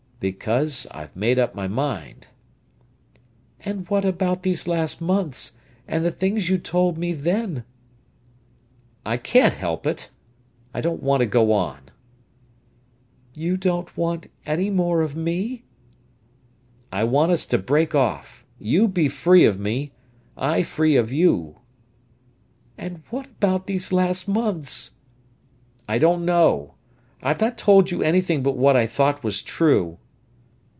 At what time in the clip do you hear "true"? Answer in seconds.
29.41-29.97